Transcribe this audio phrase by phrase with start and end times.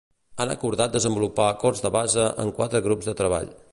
[0.43, 3.55] Han acordat desenvolupar acords de base en quatre grups de treball.